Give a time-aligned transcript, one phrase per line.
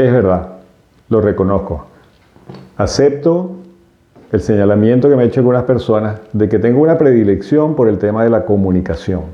[0.00, 0.46] Es verdad,
[1.10, 1.84] lo reconozco.
[2.78, 3.50] Acepto
[4.32, 7.98] el señalamiento que me ha hecho algunas personas de que tengo una predilección por el
[7.98, 9.24] tema de la comunicación.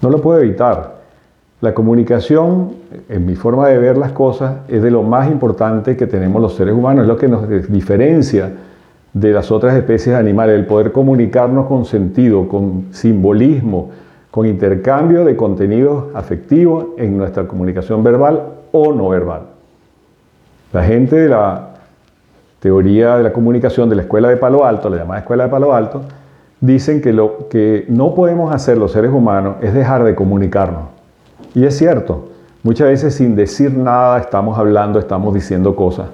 [0.00, 0.98] No lo puedo evitar.
[1.60, 2.74] La comunicación,
[3.08, 6.54] en mi forma de ver las cosas, es de lo más importante que tenemos los
[6.54, 8.52] seres humanos, es lo que nos diferencia
[9.12, 13.90] de las otras especies animales, el poder comunicarnos con sentido, con simbolismo,
[14.30, 19.42] con intercambio de contenidos afectivos en nuestra comunicación verbal o no verbal.
[20.72, 21.68] La gente de la
[22.60, 25.74] teoría de la comunicación de la escuela de Palo Alto, la llamada escuela de Palo
[25.74, 26.02] Alto,
[26.60, 30.84] dicen que lo que no podemos hacer los seres humanos es dejar de comunicarnos.
[31.54, 32.28] Y es cierto,
[32.62, 36.08] muchas veces sin decir nada estamos hablando, estamos diciendo cosas.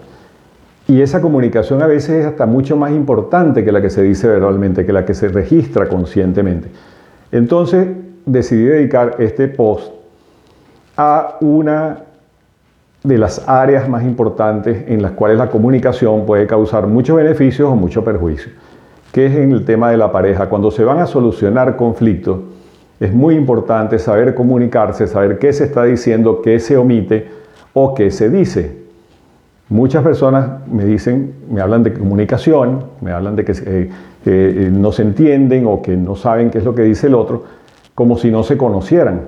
[0.87, 4.29] Y esa comunicación a veces es hasta mucho más importante que la que se dice
[4.29, 6.69] verbalmente, que la que se registra conscientemente.
[7.33, 7.89] Entonces
[8.27, 9.93] decidí dedicar este post
[10.97, 12.04] a una
[13.05, 17.77] de las áreas más importantes en las cuales la comunicación puede causar muchos beneficios o
[17.77, 18.51] mucho perjuicio,
[19.13, 20.49] que es en el tema de la pareja.
[20.49, 22.39] Cuando se van a solucionar conflictos,
[22.99, 27.29] es muy importante saber comunicarse, saber qué se está diciendo, qué se omite
[27.75, 28.85] o qué se dice.
[29.69, 33.91] Muchas personas me dicen, me hablan de comunicación, me hablan de que eh,
[34.25, 37.45] eh, no se entienden o que no saben qué es lo que dice el otro,
[37.95, 39.23] como si no se conocieran.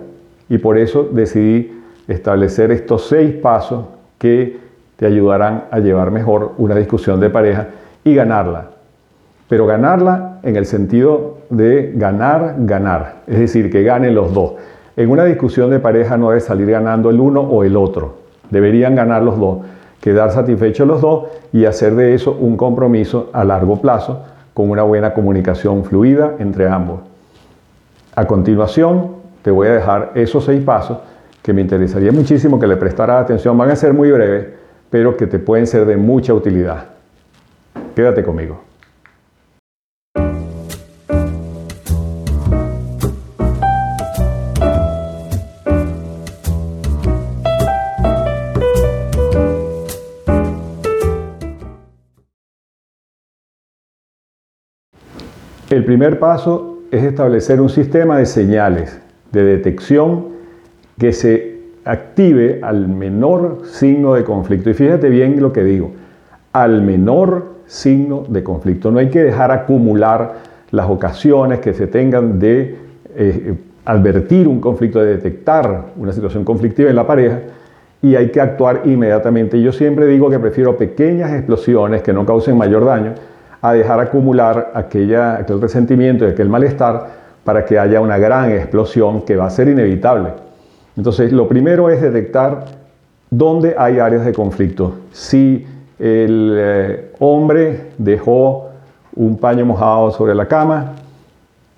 [0.49, 1.76] Y por eso decidí
[2.09, 3.85] establecer estos seis pasos
[4.19, 4.59] que
[4.97, 7.69] te ayudarán a llevar mejor una discusión de pareja
[8.05, 8.71] y ganarla.
[9.49, 13.17] Pero ganarla en el sentido de ganar, ganar.
[13.27, 14.55] Es decir, que ganen los dos.
[14.97, 18.17] En una discusión de pareja no debe salir ganando el uno o el otro.
[18.51, 19.59] Deberían ganar los dos,
[20.01, 24.23] quedar satisfechos los dos y hacer de eso un compromiso a largo plazo
[24.55, 27.01] con una buena comunicación fluida entre ambos.
[28.15, 30.99] A continuación, te voy a dejar esos seis pasos
[31.47, 33.57] que me interesaría muchísimo que le prestaras atención.
[33.57, 34.49] Van a ser muy breves,
[34.91, 36.89] pero que te pueden ser de mucha utilidad.
[37.95, 38.63] Quédate conmigo.
[55.71, 59.01] El primer paso es establecer un sistema de señales
[59.31, 60.36] de detección
[60.99, 64.71] que se active al menor signo de conflicto.
[64.71, 65.93] Y fíjate bien lo que digo,
[66.53, 68.91] al menor signo de conflicto.
[68.91, 70.35] No hay que dejar acumular
[70.71, 72.77] las ocasiones que se tengan de
[73.15, 77.41] eh, advertir un conflicto, de detectar una situación conflictiva en la pareja
[78.03, 79.61] y hay que actuar inmediatamente.
[79.61, 83.15] Yo siempre digo que prefiero pequeñas explosiones que no causen mayor daño
[83.63, 89.23] a dejar acumular aquella, aquel resentimiento y aquel malestar para que haya una gran explosión
[89.23, 90.46] que va a ser inevitable.
[90.97, 92.65] Entonces, lo primero es detectar
[93.31, 94.95] dónde hay áreas de conflicto.
[95.13, 95.67] Si
[95.99, 98.69] el eh, hombre dejó
[99.15, 100.93] un paño mojado sobre la cama,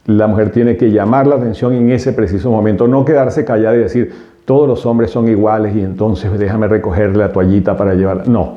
[0.07, 3.81] la mujer tiene que llamar la atención en ese preciso momento, no quedarse callada y
[3.81, 4.13] decir,
[4.45, 8.25] todos los hombres son iguales y entonces déjame recogerle la toallita para llevarla.
[8.27, 8.57] No,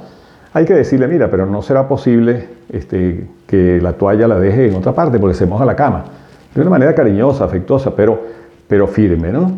[0.54, 4.76] hay que decirle, mira, pero no será posible este, que la toalla la deje en
[4.76, 6.06] otra parte porque se moja la cama.
[6.56, 8.20] De una manera cariñosa, afectuosa, pero,
[8.68, 9.52] pero firme, ¿no?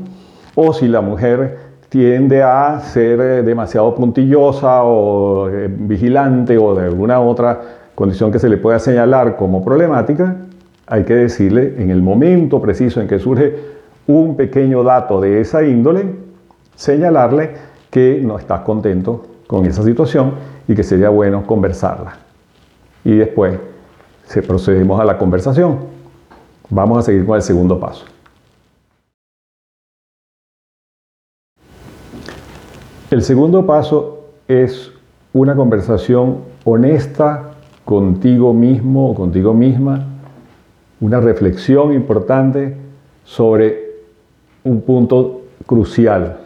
[0.56, 1.58] O si la mujer
[1.90, 7.62] tiende a ser eh, demasiado puntillosa o eh, vigilante o de alguna otra
[7.96, 10.36] condición que se le pueda señalar como problemática,
[10.88, 13.56] hay que decirle en el momento preciso en que surge
[14.08, 16.16] un pequeño dato de esa índole,
[16.76, 17.52] señalarle
[17.90, 20.34] que no estás contento con esa situación
[20.68, 22.16] y que sería bueno conversarla.
[23.06, 23.60] Y después
[24.26, 25.78] se procedemos a la conversación.
[26.70, 28.13] Vamos a seguir con el segundo paso.
[33.24, 34.92] El segundo paso es
[35.32, 37.52] una conversación honesta
[37.86, 40.06] contigo mismo o contigo misma,
[41.00, 42.76] una reflexión importante
[43.24, 43.92] sobre
[44.66, 46.40] un punto crucial.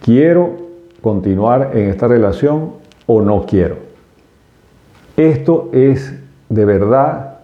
[0.00, 0.56] ¿Quiero
[1.02, 2.70] continuar en esta relación
[3.04, 3.76] o no quiero.
[5.18, 6.14] Esto es
[6.48, 7.40] de verdad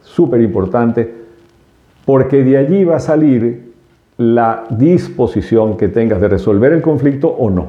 [0.00, 1.14] súper importante
[2.04, 3.61] porque de allí va a salir
[4.22, 7.66] la disposición que tengas de resolver el conflicto o no.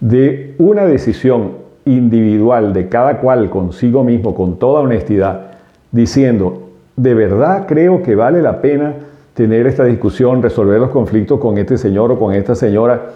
[0.00, 5.52] De una decisión individual de cada cual consigo mismo con toda honestidad,
[5.90, 8.94] diciendo, de verdad creo que vale la pena
[9.34, 13.10] tener esta discusión, resolver los conflictos con este señor o con esta señora,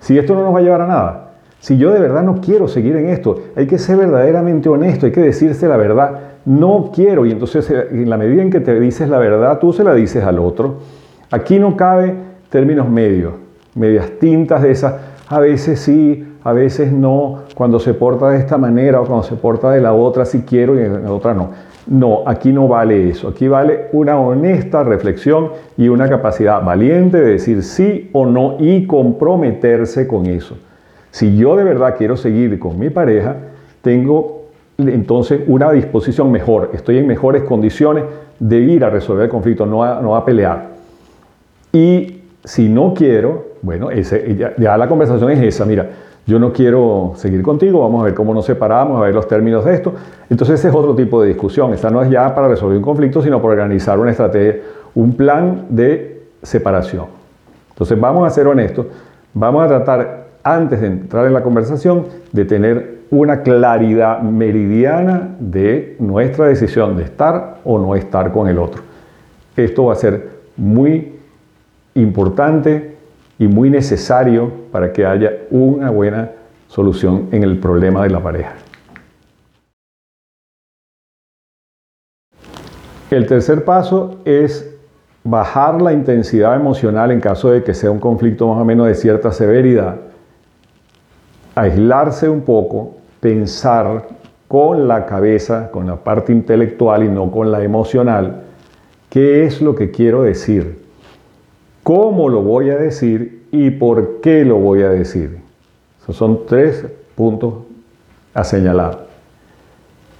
[0.00, 1.24] si esto no nos va a llevar a nada.
[1.60, 5.12] Si yo de verdad no quiero seguir en esto, hay que ser verdaderamente honesto, hay
[5.12, 6.20] que decirse la verdad.
[6.44, 7.26] No quiero.
[7.26, 9.92] Y entonces, eh, en la medida en que te dices la verdad, tú se la
[9.94, 10.76] dices al otro.
[11.30, 12.14] Aquí no cabe
[12.48, 13.34] términos medios,
[13.74, 14.94] medias tintas de esas,
[15.28, 19.36] a veces sí, a veces no, cuando se porta de esta manera o cuando se
[19.36, 21.50] porta de la otra sí quiero y en la otra no.
[21.86, 27.32] No, aquí no vale eso, aquí vale una honesta reflexión y una capacidad valiente de
[27.32, 30.56] decir sí o no y comprometerse con eso.
[31.10, 33.36] Si yo de verdad quiero seguir con mi pareja,
[33.82, 34.44] tengo
[34.78, 38.04] entonces una disposición mejor, estoy en mejores condiciones
[38.38, 40.77] de ir a resolver el conflicto, no a pelear.
[41.72, 45.88] Y si no quiero, bueno, ese, ya, la conversación es esa, mira,
[46.26, 49.64] yo no quiero seguir contigo, vamos a ver cómo nos separamos, a ver los términos
[49.64, 49.94] de esto.
[50.28, 53.22] Entonces ese es otro tipo de discusión, esta no es ya para resolver un conflicto,
[53.22, 54.60] sino para organizar una estrategia,
[54.94, 57.06] un plan de separación.
[57.70, 58.86] Entonces vamos a ser honestos,
[59.32, 65.96] vamos a tratar antes de entrar en la conversación de tener una claridad meridiana de
[65.98, 68.82] nuestra decisión de estar o no estar con el otro.
[69.56, 71.17] Esto va a ser muy
[72.00, 72.96] importante
[73.38, 76.30] y muy necesario para que haya una buena
[76.68, 78.54] solución en el problema de la pareja.
[83.10, 84.74] El tercer paso es
[85.24, 88.94] bajar la intensidad emocional en caso de que sea un conflicto más o menos de
[88.94, 89.96] cierta severidad,
[91.54, 94.08] aislarse un poco, pensar
[94.46, 98.42] con la cabeza, con la parte intelectual y no con la emocional,
[99.08, 100.87] qué es lo que quiero decir
[101.88, 105.38] cómo lo voy a decir y por qué lo voy a decir.
[106.02, 107.54] Esos son tres puntos
[108.34, 109.06] a señalar.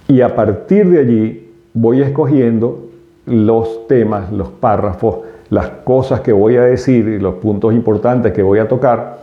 [0.07, 2.89] Y a partir de allí voy escogiendo
[3.27, 5.19] los temas, los párrafos,
[5.51, 9.19] las cosas que voy a decir y los puntos importantes que voy a tocar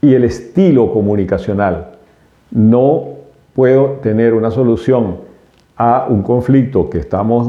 [0.00, 1.96] y el estilo comunicacional.
[2.50, 3.08] No
[3.54, 5.16] puedo tener una solución
[5.76, 7.46] a un conflicto que estamos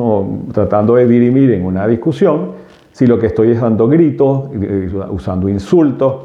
[0.51, 2.64] tratando de dirimir en una discusión
[2.95, 6.15] si lo que estoy es dando gritos, eh, usando insultos,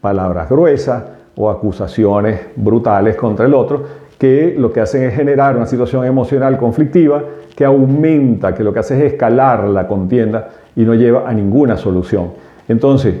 [0.00, 1.04] palabras gruesas
[1.36, 3.84] o acusaciones brutales contra el otro,
[4.18, 7.22] que lo que hacen es generar una situación emocional conflictiva
[7.54, 11.76] que aumenta, que lo que hace es escalar la contienda y no lleva a ninguna
[11.76, 12.32] solución.
[12.66, 13.14] Entonces,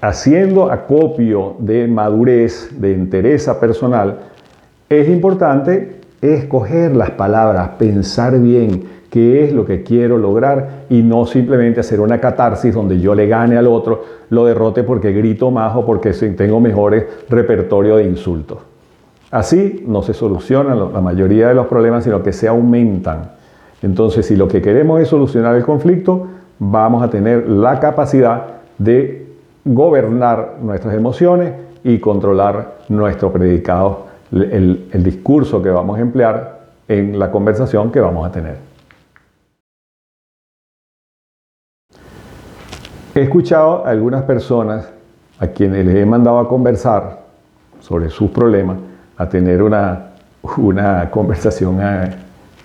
[0.00, 4.20] haciendo acopio de madurez, de entereza personal,
[4.88, 11.26] es importante escoger las palabras, pensar bien, qué es lo que quiero lograr y no
[11.26, 15.74] simplemente hacer una catarsis donde yo le gane al otro, lo derrote porque grito más
[15.76, 18.58] o porque tengo mejores repertorio de insultos.
[19.30, 23.32] Así no se solucionan la mayoría de los problemas, sino que se aumentan.
[23.82, 26.26] Entonces, si lo que queremos es solucionar el conflicto,
[26.58, 28.46] vamos a tener la capacidad
[28.78, 29.26] de
[29.64, 31.52] gobernar nuestras emociones
[31.82, 38.00] y controlar nuestro predicado, el, el discurso que vamos a emplear en la conversación que
[38.00, 38.69] vamos a tener.
[43.12, 44.88] He escuchado a algunas personas
[45.40, 47.18] a quienes les he mandado a conversar
[47.80, 48.76] sobre sus problemas,
[49.16, 50.10] a tener una,
[50.58, 52.10] una conversación eh,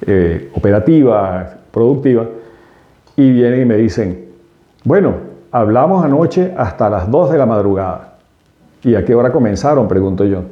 [0.05, 2.25] eh, operativa, productiva,
[3.15, 4.25] y vienen y me dicen,
[4.83, 5.15] bueno,
[5.51, 8.13] hablamos anoche hasta las 2 de la madrugada.
[8.83, 9.87] ¿Y a qué hora comenzaron?
[9.87, 10.43] Pregunto yo.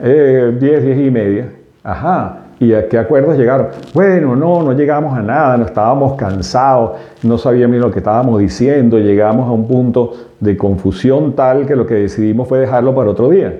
[0.00, 1.50] Eh, 10, 10 y media.
[1.82, 2.43] Ajá.
[2.60, 3.68] ¿Y a qué acuerdos llegaron?
[3.92, 6.92] Bueno, no, no llegamos a nada, no estábamos cansados,
[7.22, 11.86] no sabíamos lo que estábamos diciendo, llegamos a un punto de confusión tal que lo
[11.86, 13.54] que decidimos fue dejarlo para otro día.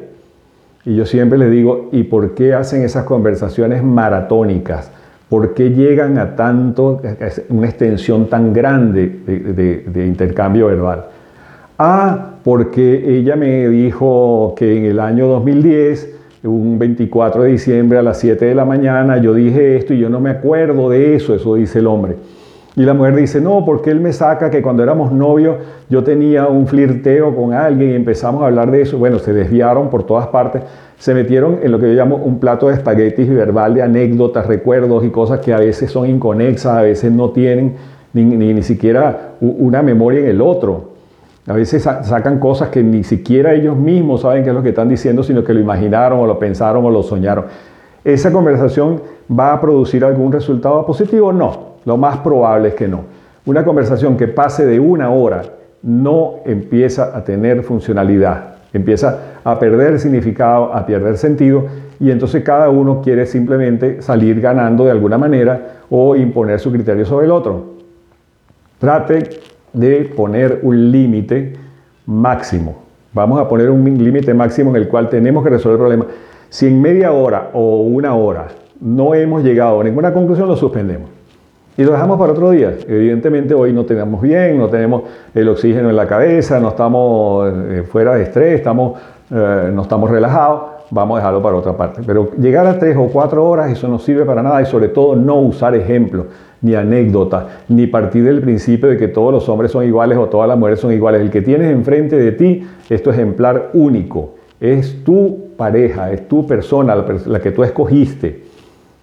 [0.84, 4.90] Y yo siempre les digo, ¿y por qué hacen esas conversaciones maratónicas?
[5.28, 7.00] ¿Por qué llegan a tanto,
[7.48, 11.06] una extensión tan grande de, de intercambio verbal?
[11.78, 18.02] Ah, porque ella me dijo que en el año 2010 un 24 de diciembre a
[18.02, 21.34] las 7 de la mañana, yo dije esto y yo no me acuerdo de eso,
[21.34, 22.16] eso dice el hombre.
[22.76, 25.58] Y la mujer dice, no, porque él me saca que cuando éramos novios
[25.88, 28.98] yo tenía un flirteo con alguien y empezamos a hablar de eso.
[28.98, 30.62] Bueno, se desviaron por todas partes,
[30.98, 35.04] se metieron en lo que yo llamo un plato de espaguetis verbal de anécdotas, recuerdos
[35.04, 37.74] y cosas que a veces son inconexas, a veces no tienen
[38.12, 40.93] ni, ni, ni siquiera una memoria en el otro.
[41.46, 44.88] A veces sacan cosas que ni siquiera ellos mismos saben qué es lo que están
[44.88, 47.44] diciendo, sino que lo imaginaron o lo pensaron o lo soñaron.
[48.02, 51.32] ¿Esa conversación va a producir algún resultado positivo?
[51.32, 53.02] No, lo más probable es que no.
[53.44, 55.42] Una conversación que pase de una hora
[55.82, 61.66] no empieza a tener funcionalidad, empieza a perder significado, a perder sentido
[62.00, 67.04] y entonces cada uno quiere simplemente salir ganando de alguna manera o imponer su criterio
[67.04, 67.74] sobre el otro.
[68.78, 69.28] Trate
[69.74, 71.52] de poner un límite
[72.06, 72.76] máximo.
[73.12, 76.06] Vamos a poner un límite máximo en el cual tenemos que resolver el problema.
[76.48, 78.48] Si en media hora o una hora
[78.80, 81.10] no hemos llegado a ninguna conclusión, lo suspendemos.
[81.76, 82.72] Y lo dejamos para otro día.
[82.86, 85.02] Evidentemente hoy no tenemos bien, no tenemos
[85.34, 88.94] el oxígeno en la cabeza, no estamos eh, fuera de estrés, estamos
[89.30, 92.02] eh, no estamos relajados, vamos a dejarlo para otra parte.
[92.06, 95.16] Pero llegar a tres o cuatro horas, eso no sirve para nada y sobre todo
[95.16, 96.26] no usar ejemplos,
[96.64, 100.48] ni anécdotas, ni partir del principio de que todos los hombres son iguales o todas
[100.48, 101.20] las mujeres son iguales.
[101.20, 106.46] El que tienes enfrente de ti es tu ejemplar único, es tu pareja, es tu
[106.46, 108.44] persona, la que tú escogiste.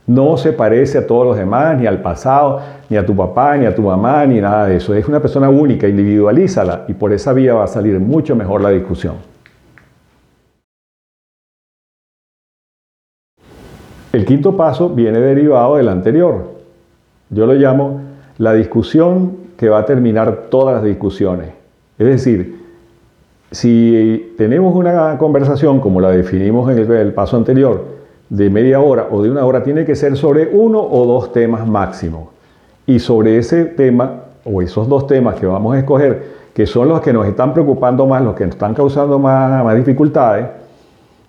[0.08, 3.68] No se parece a todos los demás, ni al pasado, ni a tu papá, ni
[3.68, 4.96] a tu mamá, ni nada de eso.
[4.96, 8.72] Es una persona única, individualízala y por esa vía va a salir mucho mejor la
[8.72, 9.18] discusión.
[14.12, 16.61] El quinto paso viene derivado del anterior.
[17.32, 18.02] Yo lo llamo
[18.38, 21.50] la discusión que va a terminar todas las discusiones.
[21.98, 22.60] Es decir,
[23.52, 27.86] si tenemos una conversación como la definimos en el, paso anterior,
[28.30, 31.66] de media hora o de una hora, tiene que ser sobre uno o dos temas
[31.66, 32.32] máximo.
[32.86, 37.00] Y sobre ese tema o esos dos temas que vamos a escoger, que son los
[37.00, 40.48] que nos están preocupando más, los que nos están causando más, más dificultades,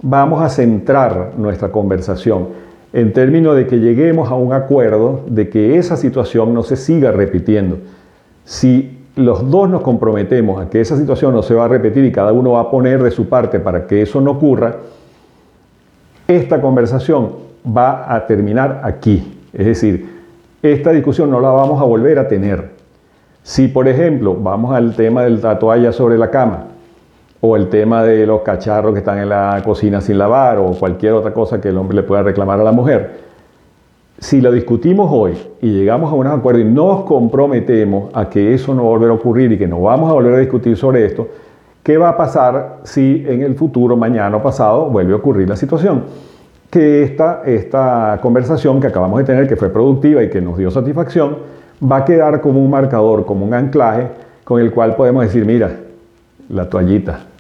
[0.01, 5.79] vamos a centrar nuestra conversación en términos de que lleguemos a un acuerdo de que
[5.79, 7.79] esa situación no se siga repitiendo.
[8.45, 12.13] Si los dos nos comprometemos a que esa situación no se va a repetir y
[12.13, 14.77] cada uno va a poner de su parte para que eso no ocurra,
[16.27, 17.31] esta conversación
[17.65, 19.39] va a terminar aquí.
[19.53, 20.23] Es decir,
[20.63, 22.71] esta discusión no la vamos a volver a tener.
[23.43, 26.67] Si, por ejemplo, vamos al tema del toalla sobre la cama,
[27.45, 31.13] o el tema de los cacharros que están en la cocina sin lavar, o cualquier
[31.13, 33.11] otra cosa que el hombre le pueda reclamar a la mujer,
[34.17, 38.73] si lo discutimos hoy y llegamos a un acuerdo y nos comprometemos a que eso
[38.73, 41.05] no va a volver a ocurrir y que no vamos a volver a discutir sobre
[41.05, 41.27] esto,
[41.83, 45.57] ¿qué va a pasar si en el futuro, mañana o pasado, vuelve a ocurrir la
[45.57, 46.05] situación?
[46.71, 50.71] Que esta, esta conversación que acabamos de tener, que fue productiva y que nos dio
[50.71, 51.39] satisfacción,
[51.83, 54.07] va a quedar como un marcador, como un anclaje
[54.45, 55.73] con el cual podemos decir, mira,
[56.49, 57.32] la toallita,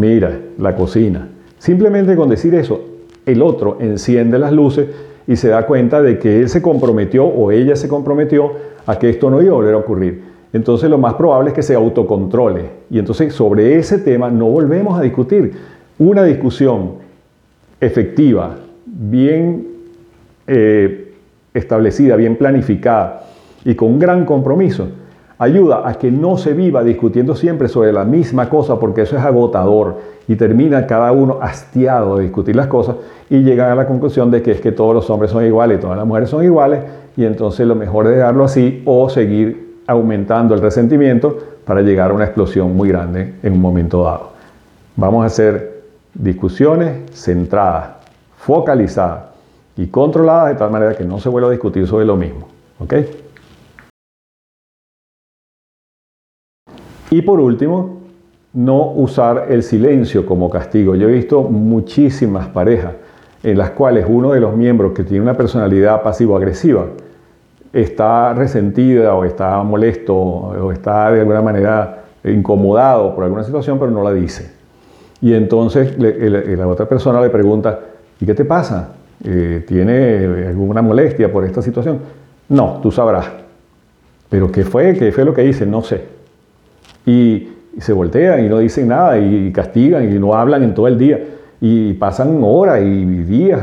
[0.00, 1.28] mira, la cocina.
[1.58, 2.80] Simplemente con decir eso,
[3.26, 4.88] el otro enciende las luces
[5.26, 8.52] y se da cuenta de que él se comprometió o ella se comprometió
[8.86, 10.22] a que esto no iba a volver a ocurrir.
[10.54, 14.98] Entonces lo más probable es que se autocontrole y entonces sobre ese tema no volvemos
[14.98, 15.52] a discutir.
[15.98, 16.92] Una discusión
[17.78, 19.66] efectiva, bien
[20.46, 21.12] eh,
[21.52, 23.26] establecida, bien planificada
[23.66, 24.88] y con gran compromiso,
[25.40, 29.24] ayuda a que no se viva discutiendo siempre sobre la misma cosa porque eso es
[29.24, 29.96] agotador
[30.28, 32.96] y termina cada uno hastiado de discutir las cosas
[33.30, 35.80] y llegan a la conclusión de que es que todos los hombres son iguales y
[35.80, 36.80] todas las mujeres son iguales
[37.16, 42.14] y entonces lo mejor es dejarlo así o seguir aumentando el resentimiento para llegar a
[42.14, 44.32] una explosión muy grande en un momento dado.
[44.94, 47.92] Vamos a hacer discusiones centradas,
[48.36, 49.22] focalizadas
[49.78, 52.46] y controladas de tal manera que no se vuelva a discutir sobre lo mismo.
[57.10, 58.00] Y por último,
[58.52, 60.94] no usar el silencio como castigo.
[60.94, 62.92] Yo he visto muchísimas parejas
[63.42, 66.86] en las cuales uno de los miembros que tiene una personalidad pasivo-agresiva
[67.72, 73.90] está resentida o está molesto o está de alguna manera incomodado por alguna situación, pero
[73.90, 74.52] no la dice.
[75.20, 77.78] Y entonces la otra persona le pregunta,
[78.20, 78.94] ¿y qué te pasa?
[79.24, 81.98] Eh, ¿Tiene alguna molestia por esta situación?
[82.48, 83.26] No, tú sabrás.
[84.28, 84.94] ¿Pero qué fue?
[84.94, 85.66] ¿Qué fue lo que hice?
[85.66, 86.19] No sé.
[87.06, 90.98] Y, se voltean y no dicen nada y castigan y no hablan en todo el
[90.98, 91.18] día.
[91.60, 93.62] Y pasan horas y días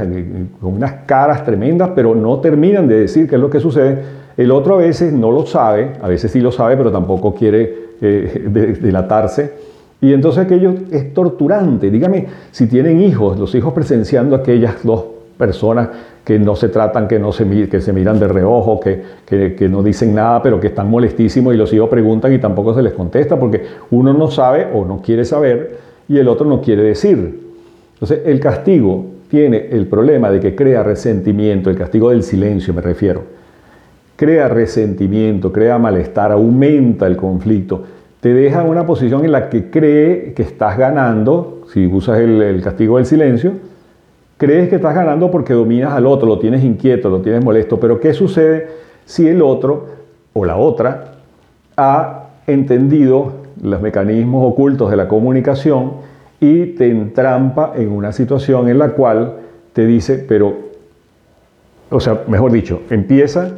[0.61, 3.97] con unas caras tremendas, pero no terminan de decir qué es lo que sucede.
[4.37, 7.87] El otro a veces no lo sabe, a veces sí lo sabe, pero tampoco quiere
[7.99, 9.53] eh, delatarse.
[9.99, 11.89] Y entonces aquello es torturante.
[11.89, 15.05] Dígame, si tienen hijos, los hijos presenciando aquellas dos
[15.37, 15.89] personas
[16.27, 19.81] que no se tratan, que, no se, que se miran de reojo, que, que, no
[19.81, 23.39] dicen nada, pero que están molestísimos y los hijos preguntan y tampoco se les contesta
[23.39, 27.47] porque uno no sabe o no quiere saber y el otro no quiere decir.
[27.93, 32.81] Entonces el castigo tiene el problema de que crea resentimiento, el castigo del silencio me
[32.81, 33.23] refiero.
[34.17, 37.83] Crea resentimiento, crea malestar, aumenta el conflicto,
[38.19, 42.61] te deja en una posición en la que cree que estás ganando, si usas el
[42.61, 43.53] castigo del silencio,
[44.37, 47.99] Crees que estás ganando porque dominas al otro, lo tienes inquieto, lo tienes molesto, pero
[47.99, 48.67] ¿qué sucede
[49.05, 49.87] si el otro
[50.33, 51.15] o la otra
[51.75, 55.93] ha entendido los mecanismos ocultos de la comunicación
[56.39, 59.33] y te entrampa en una situación en la cual
[59.73, 60.55] te dice, pero,
[61.89, 63.51] o sea, mejor dicho, empieza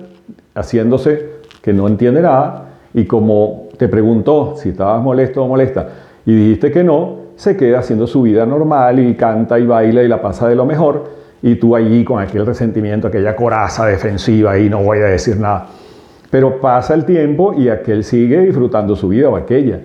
[0.55, 5.89] haciéndose que no entiende nada y como te preguntó si estabas molesto o molesta
[6.25, 10.09] y dijiste que no, se queda haciendo su vida normal y canta y baila y
[10.09, 11.05] la pasa de lo mejor,
[11.41, 15.67] y tú allí con aquel resentimiento, aquella coraza defensiva y no voy a decir nada.
[16.29, 19.79] Pero pasa el tiempo y aquel sigue disfrutando su vida o aquella.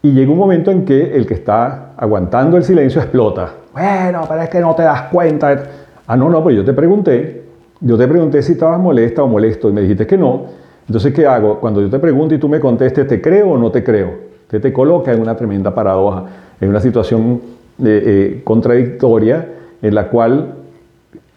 [0.00, 3.50] Y llega un momento en que el que está aguantando el silencio explota.
[3.72, 5.64] Bueno, pero es que no te das cuenta.
[6.06, 7.46] Ah, no, no, pues yo te pregunté.
[7.80, 10.44] Yo te pregunté si estabas molesta o molesto y me dijiste que no.
[10.86, 11.58] Entonces, ¿qué hago?
[11.58, 14.26] Cuando yo te pregunto y tú me contestes, ¿te creo o no te creo?
[14.46, 16.26] Te te coloca en una tremenda paradoja,
[16.60, 17.40] en una situación
[17.84, 19.46] eh, eh, contradictoria
[19.82, 20.54] en la cual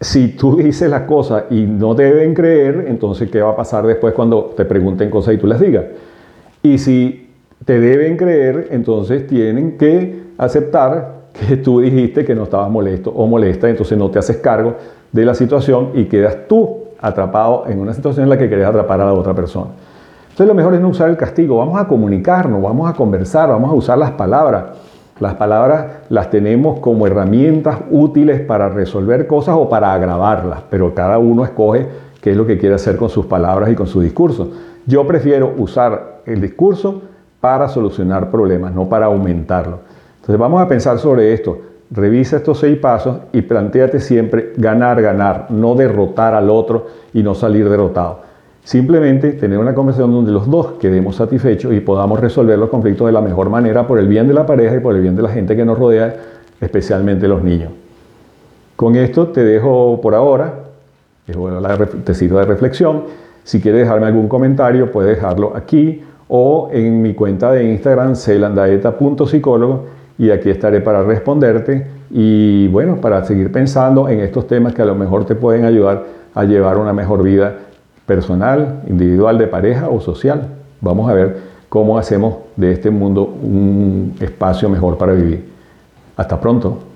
[0.00, 3.86] si tú dices las cosas y no te deben creer, entonces ¿qué va a pasar
[3.86, 5.84] después cuando te pregunten cosas y tú las digas?
[6.62, 7.28] Y si
[7.64, 13.26] te deben creer, entonces tienen que aceptar que tú dijiste que no estabas molesto o
[13.26, 14.74] molesta, entonces no te haces cargo
[15.12, 19.00] de la situación y quedas tú atrapado en una situación en la que quieres atrapar
[19.00, 19.70] a la otra persona.
[20.22, 23.70] Entonces lo mejor es no usar el castigo, vamos a comunicarnos, vamos a conversar, vamos
[23.70, 24.64] a usar las palabras.
[25.20, 31.18] Las palabras las tenemos como herramientas útiles para resolver cosas o para agravarlas, pero cada
[31.18, 31.86] uno escoge
[32.22, 34.50] qué es lo que quiere hacer con sus palabras y con su discurso.
[34.86, 37.02] Yo prefiero usar el discurso
[37.38, 39.80] para solucionar problemas, no para aumentarlo.
[40.16, 41.58] Entonces vamos a pensar sobre esto.
[41.90, 47.34] Revisa estos seis pasos y planteate siempre ganar, ganar, no derrotar al otro y no
[47.34, 48.29] salir derrotado.
[48.64, 53.12] Simplemente tener una conversación donde los dos quedemos satisfechos y podamos resolver los conflictos de
[53.12, 55.30] la mejor manera por el bien de la pareja y por el bien de la
[55.30, 56.14] gente que nos rodea,
[56.60, 57.72] especialmente los niños.
[58.76, 60.54] Con esto te dejo por ahora,
[62.04, 63.04] te sirvo de reflexión.
[63.44, 69.86] Si quieres dejarme algún comentario, puedes dejarlo aquí o en mi cuenta de Instagram, celandaeta.psicólogo,
[70.18, 74.84] y aquí estaré para responderte y bueno, para seguir pensando en estos temas que a
[74.84, 77.56] lo mejor te pueden ayudar a llevar una mejor vida
[78.10, 80.48] personal, individual, de pareja o social.
[80.80, 81.36] Vamos a ver
[81.68, 85.48] cómo hacemos de este mundo un espacio mejor para vivir.
[86.16, 86.89] Hasta pronto.